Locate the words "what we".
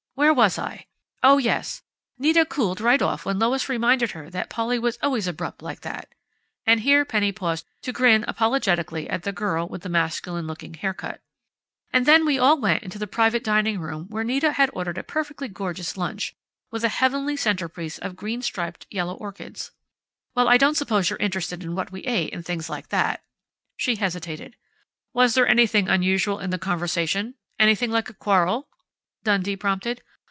21.73-22.01